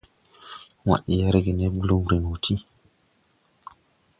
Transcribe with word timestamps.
Wad 0.87 1.05
yɛgre 1.17 1.51
ne 1.53 1.67
blumrin 1.79 2.25
wɔ 2.29 2.35
ti. 2.43 2.55